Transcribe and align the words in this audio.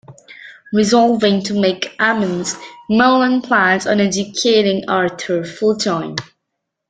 Resolving 0.73 1.43
to 1.43 1.53
make 1.61 1.95
amends, 1.99 2.55
Merlin 2.89 3.43
plans 3.43 3.85
on 3.85 3.99
educating 3.99 4.89
Arthur 4.89 5.43
full-time. 5.45 6.15